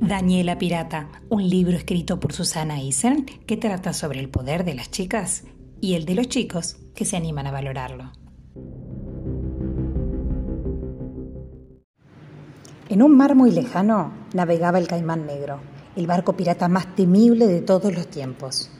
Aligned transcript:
Daniela 0.00 0.58
Pirata, 0.58 1.08
un 1.28 1.48
libro 1.48 1.76
escrito 1.76 2.18
por 2.18 2.32
Susana 2.32 2.80
Eisen 2.80 3.24
que 3.46 3.56
trata 3.56 3.92
sobre 3.92 4.20
el 4.20 4.28
poder 4.28 4.64
de 4.64 4.74
las 4.74 4.90
chicas 4.90 5.44
y 5.80 5.94
el 5.94 6.04
de 6.04 6.14
los 6.16 6.28
chicos 6.28 6.76
que 6.94 7.04
se 7.04 7.16
animan 7.16 7.46
a 7.46 7.52
valorarlo. 7.52 8.12
En 12.88 13.02
un 13.02 13.16
mar 13.16 13.34
muy 13.34 13.50
lejano 13.50 14.12
navegaba 14.34 14.78
el 14.78 14.88
Caimán 14.88 15.26
Negro, 15.26 15.60
el 15.96 16.06
barco 16.06 16.34
pirata 16.34 16.68
más 16.68 16.94
temible 16.96 17.46
de 17.46 17.62
todos 17.62 17.94
los 17.94 18.08
tiempos. 18.08 18.70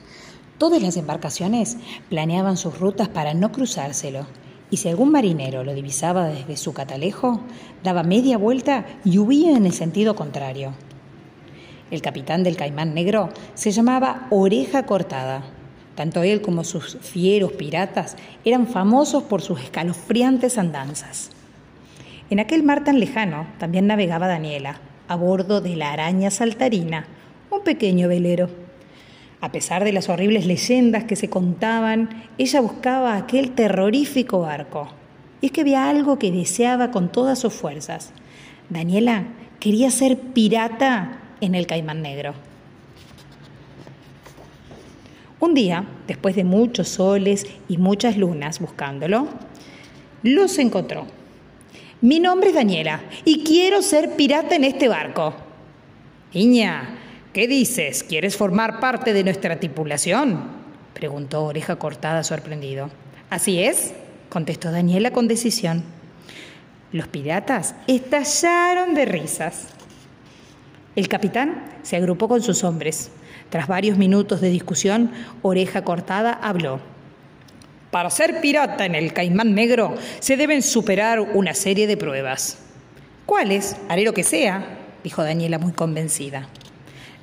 Todas 0.57 0.81
las 0.81 0.97
embarcaciones 0.97 1.77
planeaban 2.09 2.57
sus 2.57 2.79
rutas 2.79 3.07
para 3.09 3.33
no 3.33 3.51
cruzárselo, 3.51 4.27
y 4.69 4.77
si 4.77 4.89
algún 4.89 5.11
marinero 5.11 5.63
lo 5.63 5.73
divisaba 5.73 6.25
desde 6.25 6.57
su 6.57 6.73
catalejo, 6.73 7.41
daba 7.83 8.03
media 8.03 8.37
vuelta 8.37 8.85
y 9.03 9.17
huía 9.17 9.55
en 9.55 9.65
el 9.65 9.73
sentido 9.73 10.15
contrario. 10.15 10.73
El 11.91 12.01
capitán 12.01 12.43
del 12.43 12.57
Caimán 12.57 12.95
Negro 12.95 13.29
se 13.53 13.71
llamaba 13.71 14.25
Oreja 14.31 14.87
Cortada. 14.87 15.43
Tanto 15.93 16.23
él 16.23 16.41
como 16.41 16.63
sus 16.63 16.97
fieros 16.99 17.51
piratas 17.51 18.17
eran 18.43 18.67
famosos 18.67 19.23
por 19.23 19.41
sus 19.41 19.61
escalofriantes 19.61 20.57
andanzas. 20.57 21.29
En 22.31 22.39
aquel 22.39 22.63
mar 22.63 22.83
tan 22.83 22.99
lejano 22.99 23.45
también 23.59 23.85
navegaba 23.85 24.27
Daniela, 24.27 24.79
a 25.07 25.15
bordo 25.15 25.61
de 25.61 25.75
la 25.75 25.93
araña 25.93 26.31
saltarina, 26.31 27.05
un 27.51 27.61
pequeño 27.61 28.07
velero. 28.07 28.49
A 29.39 29.51
pesar 29.51 29.83
de 29.83 29.93
las 29.93 30.09
horribles 30.09 30.47
leyendas 30.47 31.03
que 31.03 31.15
se 31.15 31.29
contaban, 31.29 32.23
ella 32.39 32.61
buscaba 32.61 33.15
aquel 33.15 33.51
terrorífico 33.51 34.39
barco. 34.39 34.89
Y 35.39 35.47
es 35.47 35.51
que 35.51 35.61
había 35.61 35.87
algo 35.87 36.17
que 36.17 36.31
deseaba 36.31 36.89
con 36.89 37.11
todas 37.11 37.37
sus 37.37 37.53
fuerzas. 37.53 38.11
Daniela 38.69 39.25
quería 39.59 39.91
ser 39.91 40.17
pirata 40.17 41.21
en 41.41 41.55
el 41.55 41.67
Caimán 41.67 42.01
Negro. 42.01 42.33
Un 45.39 45.53
día, 45.53 45.85
después 46.07 46.35
de 46.35 46.43
muchos 46.43 46.87
soles 46.87 47.45
y 47.67 47.77
muchas 47.77 48.17
lunas 48.17 48.59
buscándolo, 48.59 49.27
los 50.23 50.57
encontró. 50.57 51.05
Mi 52.01 52.19
nombre 52.19 52.49
es 52.49 52.55
Daniela 52.55 53.01
y 53.25 53.43
quiero 53.43 53.81
ser 53.81 54.15
pirata 54.15 54.55
en 54.55 54.63
este 54.63 54.87
barco. 54.87 55.33
Niña, 56.33 56.97
¿qué 57.33 57.47
dices? 57.47 58.03
¿Quieres 58.03 58.37
formar 58.37 58.79
parte 58.79 59.13
de 59.13 59.23
nuestra 59.23 59.59
tripulación? 59.59 60.43
preguntó 60.93 61.43
Oreja 61.43 61.75
Cortada 61.75 62.23
sorprendido. 62.23 62.89
Así 63.29 63.61
es, 63.61 63.93
contestó 64.29 64.71
Daniela 64.71 65.11
con 65.11 65.27
decisión. 65.27 65.83
Los 66.91 67.07
piratas 67.07 67.75
estallaron 67.87 68.93
de 68.93 69.05
risas. 69.05 69.74
El 70.95 71.09
capitán 71.09 71.63
se 71.83 71.97
agrupó 71.97 72.29
con 72.29 72.41
sus 72.41 72.63
hombres. 72.63 73.11
Tras 73.49 73.67
varios 73.67 73.97
minutos 73.97 74.39
de 74.39 74.49
discusión, 74.49 75.11
Oreja 75.41 75.83
Cortada 75.83 76.31
habló. 76.31 76.79
Para 77.91 78.09
ser 78.09 78.39
pirata 78.39 78.85
en 78.85 78.95
el 78.95 79.11
Caimán 79.11 79.53
Negro 79.53 79.95
se 80.19 80.37
deben 80.37 80.61
superar 80.61 81.19
una 81.19 81.53
serie 81.53 81.87
de 81.87 81.97
pruebas. 81.97 82.59
¿Cuáles? 83.25 83.75
Haré 83.89 84.03
lo 84.03 84.13
que 84.13 84.23
sea, 84.23 84.77
dijo 85.03 85.23
Daniela 85.23 85.59
muy 85.59 85.73
convencida. 85.73 86.47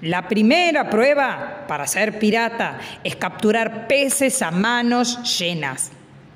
La 0.02 0.28
primera 0.28 0.90
prueba 0.90 1.64
para 1.68 1.86
ser 1.86 2.18
pirata 2.18 2.78
es 3.04 3.16
capturar 3.16 3.86
peces 3.86 4.42
a 4.42 4.50
manos 4.50 5.38
llenas. 5.38 5.92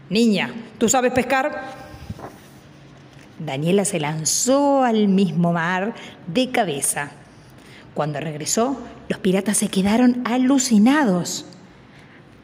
Niña, 0.09 0.55
¿tú 0.78 0.89
sabes 0.89 1.12
pescar? 1.12 1.65
Daniela 3.39 3.84
se 3.84 4.00
lanzó 4.00 4.84
al 4.84 5.09
mismo 5.09 5.53
mar 5.53 5.95
de 6.27 6.50
cabeza. 6.50 7.11
Cuando 7.97 8.20
regresó, 8.20 8.77
los 9.08 9.20
piratas 9.20 9.56
se 9.56 9.69
quedaron 9.69 10.21
alucinados. 10.26 11.47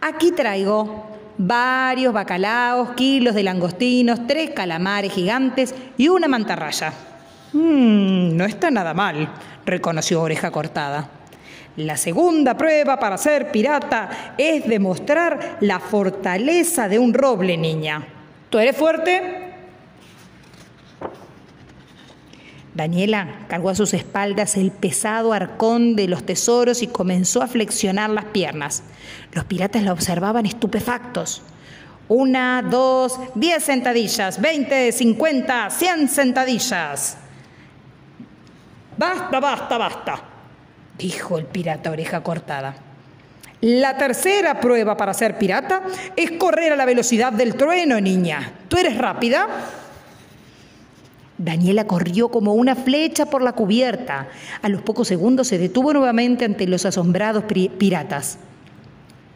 Aquí 0.01 0.33
traigo 0.33 1.07
varios 1.37 2.15
bacalaos, 2.15 2.93
kilos 2.93 3.35
de 3.35 3.43
langostinos, 3.43 4.27
tres 4.27 4.53
calamares 4.53 5.13
gigantes 5.13 5.75
y 5.99 6.09
una 6.09 6.27
mantarraya. 6.27 6.95
Mm, 7.53 8.35
no 8.35 8.47
está 8.47 8.71
nada 8.71 8.95
mal, 8.95 9.31
reconoció 9.67 10.23
Oreja 10.23 10.51
Cortada. 10.51 11.11
La 11.77 11.99
segunda 11.99 12.57
prueba 12.57 12.99
para 12.99 13.19
ser 13.19 13.51
pirata 13.51 14.35
es 14.39 14.67
demostrar 14.67 15.59
la 15.61 15.81
fortaleza 15.81 16.89
de 16.89 16.99
un 16.99 17.13
roble, 17.13 17.59
niña. 17.59 18.03
¿Tú 18.49 18.59
eres 18.59 18.75
fuerte? 18.75 19.42
Daniela 22.75 23.47
cargó 23.49 23.69
a 23.69 23.75
sus 23.75 23.93
espaldas 23.93 24.57
el 24.57 24.71
pesado 24.71 25.33
arcón 25.33 25.95
de 25.95 26.09
los 26.09 26.25
tesoros 26.25 26.83
y 26.83 26.87
comenzó 26.87 27.43
a 27.43 27.47
flexionar 27.47 28.09
las 28.11 28.25
piernas. 28.27 28.83
Los 29.33 29.45
piratas 29.45 29.83
la 29.83 29.93
observaban 29.93 30.47
estupefactos. 30.47 31.43
Una, 32.09 32.63
dos, 32.63 33.19
diez 33.35 33.63
sentadillas, 33.63 34.41
veinte, 34.41 34.91
cincuenta, 34.93 35.69
cien 35.71 36.09
sentadillas. 36.09 37.19
Basta, 38.97 39.41
basta, 39.41 39.79
basta, 39.79 40.23
dijo 40.99 41.39
el 41.39 41.47
pirata 41.47 41.91
oreja 41.91 42.23
cortada. 42.23 42.75
La 43.61 43.97
tercera 43.97 44.61
prueba 44.61 44.97
para 44.97 45.15
ser 45.15 45.39
pirata 45.39 45.83
es 46.17 46.33
correr 46.33 46.73
a 46.73 46.77
la 46.77 46.85
velocidad 46.85 47.33
del 47.33 47.55
trueno, 47.55 48.01
niña. 48.01 48.53
¿Tú 48.69 48.77
eres 48.77 48.99
rápida? 48.99 49.47
Daniela 51.43 51.89
corrió 51.89 52.29
como 52.29 52.55
una 52.55 52.77
flecha 52.77 53.27
por 53.27 53.43
la 53.43 53.53
cubierta. 53.53 54.29
A 54.63 54.69
los 54.69 54.83
pocos 54.83 55.09
segundos 55.09 55.49
se 55.49 55.59
detuvo 55.59 55.93
nuevamente 55.93 56.45
ante 56.45 56.69
los 56.69 56.87
asombrados 56.87 57.45
piratas. 57.45 58.39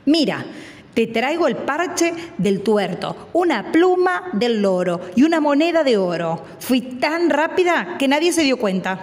Mira, 0.05 0.47
te 0.95 1.09
traigo 1.09 1.49
el 1.49 1.57
parche 1.57 2.15
del 2.39 2.63
tuerto, 2.63 3.29
una 3.33 3.73
pluma 3.73 4.31
del 4.33 4.63
loro 4.63 5.01
y 5.17 5.25
una 5.25 5.41
moneda 5.41 5.83
de 5.83 5.97
oro. 5.97 6.45
Fui 6.61 6.81
tan 6.81 7.29
rápida 7.29 7.97
que 7.99 8.07
nadie 8.07 8.33
se 8.33 8.43
dio 8.43 8.57
cuenta. 8.57 9.01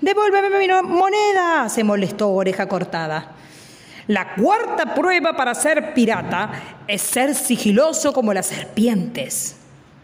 Devuélveme 0.00 0.58
mi 0.58 0.66
moneda, 0.82 1.68
se 1.68 1.84
molestó 1.84 2.30
Oreja 2.30 2.66
Cortada. 2.66 3.36
La 4.08 4.34
cuarta 4.34 4.96
prueba 4.96 5.36
para 5.36 5.54
ser 5.54 5.94
pirata 5.94 6.50
es 6.88 7.02
ser 7.02 7.36
sigiloso 7.36 8.12
como 8.12 8.34
las 8.34 8.46
serpientes. 8.46 9.56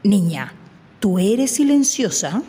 Niña, 0.04 0.54
¿Tú 1.00 1.20
eres 1.20 1.52
silenciosa? 1.52 2.42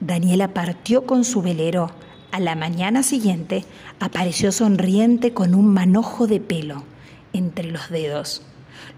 Daniela 0.00 0.48
partió 0.48 1.06
con 1.06 1.24
su 1.24 1.40
velero. 1.40 1.90
A 2.32 2.40
la 2.40 2.54
mañana 2.54 3.02
siguiente 3.02 3.64
apareció 3.98 4.52
sonriente 4.52 5.32
con 5.32 5.54
un 5.54 5.72
manojo 5.72 6.26
de 6.26 6.40
pelo 6.40 6.84
entre 7.32 7.70
los 7.70 7.88
dedos. 7.88 8.42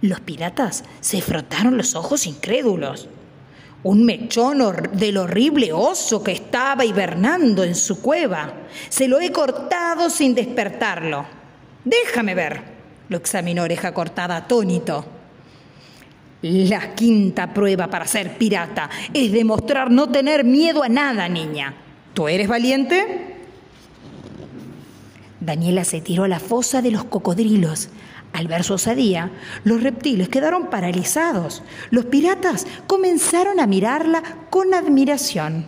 Los 0.00 0.20
piratas 0.20 0.82
se 1.00 1.20
frotaron 1.20 1.76
los 1.76 1.94
ojos 1.94 2.26
incrédulos. 2.26 3.08
Un 3.84 4.04
mechón 4.04 4.58
del 4.94 5.18
horrible 5.18 5.72
oso 5.72 6.24
que 6.24 6.32
estaba 6.32 6.84
hibernando 6.84 7.62
en 7.62 7.76
su 7.76 8.00
cueva. 8.00 8.54
Se 8.88 9.06
lo 9.06 9.20
he 9.20 9.30
cortado 9.30 10.10
sin 10.10 10.34
despertarlo. 10.34 11.26
Déjame 11.84 12.34
ver. 12.34 12.62
Lo 13.08 13.18
examinó 13.18 13.62
oreja 13.62 13.94
cortada 13.94 14.36
atónito. 14.36 15.04
La 16.44 16.94
quinta 16.94 17.54
prueba 17.54 17.88
para 17.88 18.06
ser 18.06 18.36
pirata 18.36 18.90
es 19.14 19.32
demostrar 19.32 19.90
no 19.90 20.10
tener 20.10 20.44
miedo 20.44 20.82
a 20.82 20.90
nada, 20.90 21.26
niña. 21.26 21.72
¿Tú 22.12 22.28
eres 22.28 22.48
valiente? 22.48 23.38
Daniela 25.40 25.84
se 25.84 26.02
tiró 26.02 26.24
a 26.24 26.28
la 26.28 26.40
fosa 26.40 26.82
de 26.82 26.90
los 26.90 27.04
cocodrilos. 27.04 27.88
Al 28.34 28.46
ver 28.46 28.62
su 28.62 28.74
osadía, 28.74 29.30
los 29.64 29.82
reptiles 29.82 30.28
quedaron 30.28 30.66
paralizados. 30.66 31.62
Los 31.88 32.04
piratas 32.04 32.66
comenzaron 32.86 33.58
a 33.58 33.66
mirarla 33.66 34.22
con 34.50 34.74
admiración. 34.74 35.64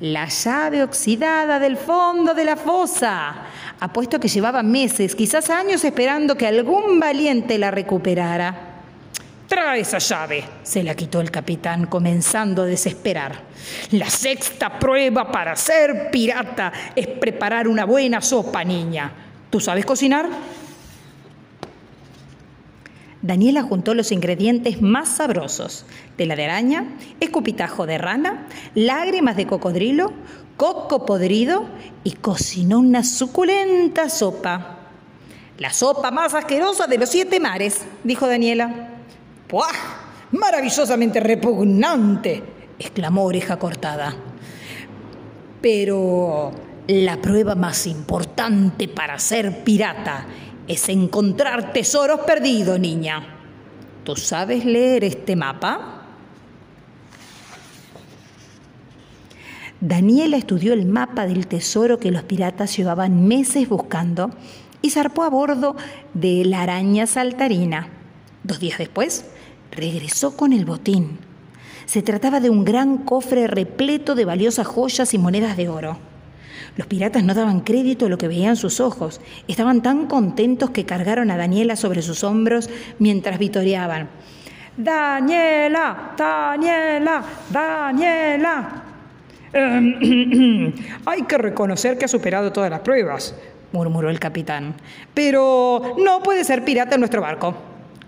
La 0.00 0.26
llave 0.28 0.84
oxidada 0.84 1.58
del 1.58 1.76
fondo 1.76 2.32
de 2.32 2.46
la 2.46 2.56
fosa. 2.56 3.42
Apuesto 3.78 4.20
que 4.20 4.28
llevaba 4.28 4.62
meses, 4.62 5.14
quizás 5.14 5.50
años 5.50 5.84
esperando 5.84 6.34
que 6.34 6.46
algún 6.46 6.98
valiente 6.98 7.58
la 7.58 7.70
recuperara. 7.70 8.65
Trae 9.48 9.80
esa 9.80 9.98
llave, 9.98 10.44
se 10.64 10.82
la 10.82 10.96
quitó 10.96 11.20
el 11.20 11.30
capitán, 11.30 11.86
comenzando 11.86 12.62
a 12.62 12.66
desesperar. 12.66 13.42
La 13.92 14.10
sexta 14.10 14.78
prueba 14.78 15.30
para 15.30 15.54
ser 15.54 16.10
pirata 16.10 16.72
es 16.96 17.06
preparar 17.06 17.68
una 17.68 17.84
buena 17.84 18.20
sopa, 18.20 18.64
niña. 18.64 19.12
¿Tú 19.50 19.60
sabes 19.60 19.86
cocinar? 19.86 20.28
Daniela 23.22 23.62
juntó 23.62 23.94
los 23.94 24.10
ingredientes 24.10 24.82
más 24.82 25.10
sabrosos: 25.10 25.86
tela 26.16 26.34
de 26.34 26.44
araña, 26.44 26.84
escupitajo 27.20 27.86
de 27.86 27.98
rana, 27.98 28.48
lágrimas 28.74 29.36
de 29.36 29.46
cocodrilo, 29.46 30.12
coco 30.56 31.06
podrido 31.06 31.66
y 32.02 32.12
cocinó 32.12 32.80
una 32.80 33.04
suculenta 33.04 34.08
sopa. 34.10 34.78
La 35.58 35.72
sopa 35.72 36.10
más 36.10 36.34
asquerosa 36.34 36.88
de 36.88 36.98
los 36.98 37.10
siete 37.10 37.38
mares, 37.38 37.86
dijo 38.02 38.26
Daniela. 38.26 38.90
¡Puah! 39.48 39.72
Maravillosamente 40.32 41.20
repugnante, 41.20 42.42
exclamó 42.78 43.24
Oreja 43.24 43.58
Cortada. 43.58 44.14
Pero 45.60 46.52
la 46.88 47.20
prueba 47.20 47.54
más 47.54 47.86
importante 47.86 48.88
para 48.88 49.18
ser 49.18 49.62
pirata 49.62 50.26
es 50.66 50.88
encontrar 50.88 51.72
tesoros 51.72 52.20
perdidos, 52.20 52.80
niña. 52.80 53.34
¿Tú 54.04 54.16
sabes 54.16 54.64
leer 54.64 55.04
este 55.04 55.36
mapa? 55.36 55.92
Daniela 59.80 60.36
estudió 60.36 60.72
el 60.72 60.86
mapa 60.86 61.26
del 61.26 61.46
tesoro 61.46 61.98
que 61.98 62.10
los 62.10 62.22
piratas 62.22 62.76
llevaban 62.76 63.28
meses 63.28 63.68
buscando 63.68 64.30
y 64.80 64.90
zarpó 64.90 65.22
a 65.22 65.30
bordo 65.30 65.76
de 66.14 66.44
la 66.44 66.62
araña 66.62 67.06
saltarina. 67.06 67.88
Dos 68.42 68.58
días 68.58 68.78
después, 68.78 69.26
regresó 69.70 70.36
con 70.36 70.52
el 70.52 70.64
botín. 70.64 71.18
Se 71.86 72.02
trataba 72.02 72.40
de 72.40 72.50
un 72.50 72.64
gran 72.64 72.98
cofre 72.98 73.46
repleto 73.46 74.14
de 74.14 74.24
valiosas 74.24 74.66
joyas 74.66 75.14
y 75.14 75.18
monedas 75.18 75.56
de 75.56 75.68
oro. 75.68 75.98
Los 76.76 76.86
piratas 76.86 77.24
no 77.24 77.32
daban 77.32 77.60
crédito 77.60 78.06
a 78.06 78.08
lo 78.08 78.18
que 78.18 78.28
veían 78.28 78.56
sus 78.56 78.80
ojos. 78.80 79.20
Estaban 79.48 79.82
tan 79.82 80.06
contentos 80.06 80.70
que 80.70 80.84
cargaron 80.84 81.30
a 81.30 81.36
Daniela 81.36 81.76
sobre 81.76 82.02
sus 82.02 82.22
hombros 82.22 82.68
mientras 82.98 83.38
vitoreaban. 83.38 84.08
Daniela, 84.76 86.12
Daniela, 86.16 87.24
Daniela. 87.50 88.82
Hay 91.06 91.22
que 91.22 91.38
reconocer 91.38 91.96
que 91.96 92.04
ha 92.04 92.08
superado 92.08 92.52
todas 92.52 92.70
las 92.70 92.80
pruebas, 92.80 93.34
murmuró 93.72 94.10
el 94.10 94.20
capitán. 94.20 94.74
Pero 95.14 95.94
no 95.98 96.22
puede 96.22 96.44
ser 96.44 96.62
pirata 96.62 96.96
en 96.96 97.00
nuestro 97.00 97.22
barco. 97.22 97.54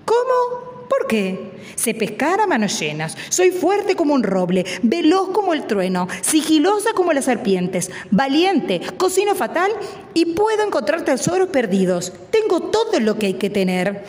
¿Cómo? 0.05 0.68
¿Por 0.88 1.06
qué? 1.06 1.50
Sé 1.75 1.94
pescar 1.94 2.40
a 2.40 2.46
manos 2.46 2.79
llenas. 2.81 3.17
Soy 3.29 3.50
fuerte 3.50 3.94
como 3.94 4.14
un 4.14 4.23
roble, 4.23 4.64
veloz 4.82 5.31
como 5.31 5.55
el 5.55 5.67
trueno, 5.67 6.08
sigilosa 6.23 6.93
como 6.94 7.12
las 7.12 7.26
serpientes, 7.26 7.90
valiente, 8.11 8.81
cocino 8.96 9.35
fatal 9.35 9.70
y 10.14 10.26
puedo 10.35 10.64
encontrar 10.64 11.05
tesoros 11.05 11.49
perdidos. 11.49 12.12
Tengo 12.31 12.61
todo 12.61 13.00
lo 13.00 13.19
que 13.19 13.26
hay 13.26 13.35
que 13.35 13.50
tener. 13.50 14.05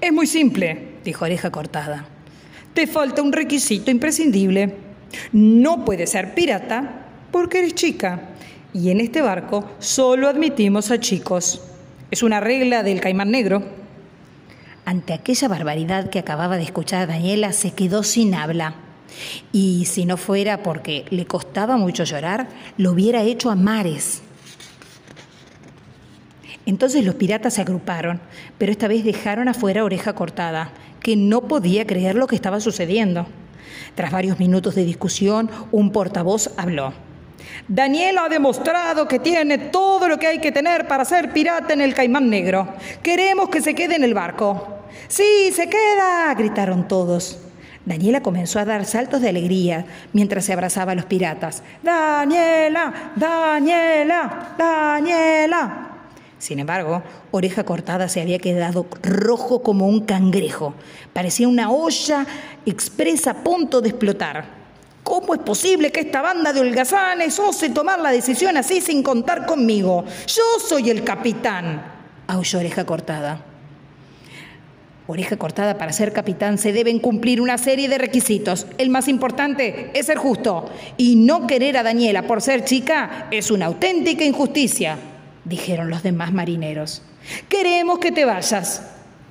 Es 0.00 0.12
muy 0.12 0.26
simple, 0.26 0.94
dijo 1.04 1.24
Oreja 1.24 1.50
Cortada. 1.50 2.06
Te 2.74 2.86
falta 2.86 3.22
un 3.22 3.32
requisito 3.32 3.90
imprescindible. 3.90 4.74
No 5.32 5.84
puedes 5.84 6.10
ser 6.10 6.34
pirata 6.34 7.06
porque 7.32 7.58
eres 7.58 7.74
chica. 7.74 8.20
Y 8.72 8.90
en 8.90 9.00
este 9.00 9.22
barco 9.22 9.64
solo 9.78 10.28
admitimos 10.28 10.90
a 10.90 11.00
chicos. 11.00 11.62
Es 12.10 12.22
una 12.22 12.40
regla 12.40 12.82
del 12.82 13.00
caimán 13.00 13.30
negro. 13.30 13.85
Ante 14.86 15.14
aquella 15.14 15.48
barbaridad 15.48 16.10
que 16.10 16.20
acababa 16.20 16.56
de 16.56 16.62
escuchar 16.62 17.08
Daniela, 17.08 17.52
se 17.52 17.72
quedó 17.72 18.04
sin 18.04 18.36
habla. 18.36 18.76
Y 19.50 19.84
si 19.86 20.04
no 20.04 20.16
fuera 20.16 20.62
porque 20.62 21.04
le 21.10 21.26
costaba 21.26 21.76
mucho 21.76 22.04
llorar, 22.04 22.46
lo 22.76 22.92
hubiera 22.92 23.22
hecho 23.22 23.50
a 23.50 23.56
mares. 23.56 24.22
Entonces 26.66 27.04
los 27.04 27.16
piratas 27.16 27.54
se 27.54 27.62
agruparon, 27.62 28.20
pero 28.58 28.70
esta 28.70 28.86
vez 28.86 29.02
dejaron 29.02 29.48
afuera 29.48 29.82
Oreja 29.82 30.14
Cortada, 30.14 30.70
que 31.00 31.16
no 31.16 31.48
podía 31.48 31.84
creer 31.84 32.14
lo 32.14 32.28
que 32.28 32.36
estaba 32.36 32.60
sucediendo. 32.60 33.26
Tras 33.96 34.12
varios 34.12 34.38
minutos 34.38 34.76
de 34.76 34.84
discusión, 34.84 35.50
un 35.72 35.90
portavoz 35.90 36.52
habló. 36.56 36.92
Daniel 37.66 38.18
ha 38.18 38.28
demostrado 38.28 39.08
que 39.08 39.18
tiene 39.18 39.58
todo 39.58 40.06
lo 40.06 40.20
que 40.20 40.28
hay 40.28 40.38
que 40.38 40.52
tener 40.52 40.86
para 40.86 41.04
ser 41.04 41.32
pirata 41.32 41.72
en 41.72 41.80
el 41.80 41.92
Caimán 41.92 42.30
Negro. 42.30 42.72
Queremos 43.02 43.48
que 43.48 43.60
se 43.60 43.74
quede 43.74 43.96
en 43.96 44.04
el 44.04 44.14
barco. 44.14 44.75
Sí, 45.08 45.50
se 45.52 45.68
queda, 45.68 46.34
gritaron 46.34 46.88
todos. 46.88 47.38
Daniela 47.86 48.20
comenzó 48.20 48.58
a 48.58 48.64
dar 48.64 48.84
saltos 48.84 49.20
de 49.22 49.28
alegría 49.28 49.86
mientras 50.12 50.44
se 50.44 50.52
abrazaba 50.52 50.92
a 50.92 50.94
los 50.96 51.04
piratas. 51.04 51.62
Daniela, 51.82 53.12
Daniela, 53.14 54.54
Daniela. 54.58 55.86
Sin 56.38 56.58
embargo, 56.58 57.02
Oreja 57.30 57.64
Cortada 57.64 58.08
se 58.08 58.20
había 58.20 58.38
quedado 58.38 58.86
rojo 59.02 59.62
como 59.62 59.86
un 59.86 60.00
cangrejo. 60.00 60.74
Parecía 61.12 61.48
una 61.48 61.70
olla 61.70 62.26
expresa 62.66 63.30
a 63.30 63.34
punto 63.44 63.80
de 63.80 63.90
explotar. 63.90 64.44
¿Cómo 65.02 65.34
es 65.34 65.40
posible 65.40 65.92
que 65.92 66.00
esta 66.00 66.20
banda 66.20 66.52
de 66.52 66.60
holgazanes 66.60 67.38
ose 67.38 67.70
tomar 67.70 68.00
la 68.00 68.10
decisión 68.10 68.56
así 68.56 68.80
sin 68.80 69.04
contar 69.04 69.46
conmigo? 69.46 70.04
Yo 70.26 70.42
soy 70.58 70.90
el 70.90 71.04
capitán, 71.04 71.80
aulló 72.26 72.58
Oreja 72.58 72.84
Cortada. 72.84 73.40
Oreja 75.08 75.36
Cortada, 75.36 75.78
para 75.78 75.92
ser 75.92 76.12
capitán 76.12 76.58
se 76.58 76.72
deben 76.72 76.98
cumplir 76.98 77.40
una 77.40 77.58
serie 77.58 77.88
de 77.88 77.98
requisitos. 77.98 78.66
El 78.76 78.90
más 78.90 79.06
importante 79.06 79.90
es 79.94 80.06
ser 80.06 80.18
justo. 80.18 80.68
Y 80.96 81.14
no 81.14 81.46
querer 81.46 81.76
a 81.76 81.84
Daniela 81.84 82.26
por 82.26 82.42
ser 82.42 82.64
chica 82.64 83.28
es 83.30 83.52
una 83.52 83.66
auténtica 83.66 84.24
injusticia, 84.24 84.98
dijeron 85.44 85.90
los 85.90 86.02
demás 86.02 86.32
marineros. 86.32 87.02
Queremos 87.48 88.00
que 88.00 88.10
te 88.10 88.24
vayas. 88.24 88.82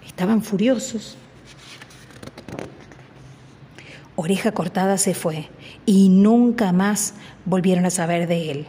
Estaban 0.05 0.41
furiosos. 0.41 1.17
Oreja 4.15 4.53
Cortada 4.53 4.97
se 4.97 5.13
fue 5.13 5.49
y 5.85 6.07
nunca 6.07 6.71
más 6.71 7.15
volvieron 7.43 7.85
a 7.85 7.89
saber 7.89 8.27
de 8.27 8.51
él. 8.51 8.67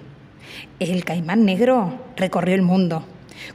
El 0.80 1.04
caimán 1.04 1.44
negro 1.44 2.00
recorrió 2.16 2.56
el 2.56 2.62
mundo. 2.62 3.04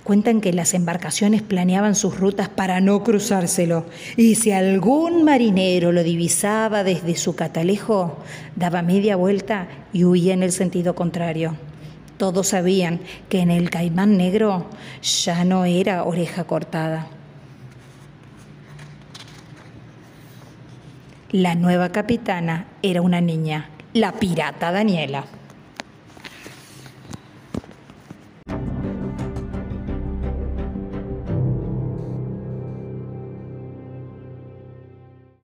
Cuentan 0.03 0.41
que 0.41 0.53
las 0.53 0.73
embarcaciones 0.73 1.41
planeaban 1.41 1.95
sus 1.95 2.19
rutas 2.19 2.49
para 2.49 2.81
no 2.81 3.03
cruzárselo, 3.03 3.85
y 4.17 4.35
si 4.35 4.51
algún 4.51 5.23
marinero 5.23 5.91
lo 5.91 6.03
divisaba 6.03 6.83
desde 6.83 7.15
su 7.15 7.35
catalejo, 7.35 8.17
daba 8.55 8.81
media 8.81 9.15
vuelta 9.15 9.67
y 9.93 10.03
huía 10.03 10.33
en 10.33 10.43
el 10.43 10.51
sentido 10.51 10.95
contrario. 10.95 11.55
Todos 12.17 12.49
sabían 12.49 12.99
que 13.29 13.39
en 13.39 13.49
el 13.49 13.69
caimán 13.69 14.17
negro 14.17 14.67
ya 15.01 15.43
no 15.43 15.65
era 15.65 16.03
oreja 16.03 16.43
cortada. 16.43 17.07
La 21.31 21.55
nueva 21.55 21.89
capitana 21.89 22.67
era 22.81 23.01
una 23.01 23.21
niña, 23.21 23.69
la 23.93 24.11
pirata 24.11 24.71
Daniela. 24.71 25.25